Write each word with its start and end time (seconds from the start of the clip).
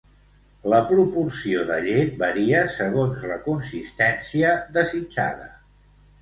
La 0.73 0.77
proporció 0.91 1.65
de 1.71 1.77
llet 1.87 2.15
varia 2.21 2.61
segons 2.77 3.27
la 3.33 3.37
consistència 3.45 4.55
desitjada. 4.79 5.47